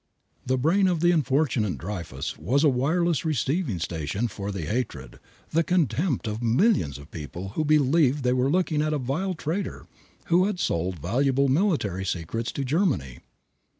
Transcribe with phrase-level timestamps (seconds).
[0.47, 5.19] The brain of the unfortunate Dreyfus was a wireless receiving station for the hatred,
[5.51, 9.85] the contempt of millions of people who believed they were looking at a vile traitor
[10.25, 13.19] who had sold valuable military secrets to Germany.